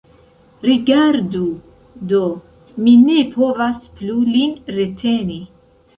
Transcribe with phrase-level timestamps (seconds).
[0.67, 1.41] Rigardu
[2.13, 2.23] do,
[2.85, 5.39] mi ne povas plu lin reteni.